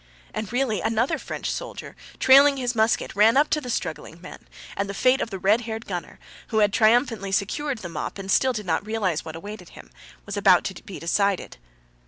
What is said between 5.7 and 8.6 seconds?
gunner, who had triumphantly secured the mop and still